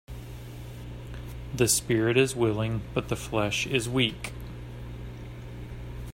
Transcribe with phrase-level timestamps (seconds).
[1.53, 4.33] The spirit is willing but the flesh is weak.